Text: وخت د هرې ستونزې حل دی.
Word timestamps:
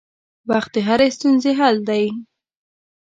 وخت 0.49 0.71
د 0.75 0.77
هرې 0.87 1.07
ستونزې 1.17 1.51
حل 1.59 1.77
دی. 1.89 2.05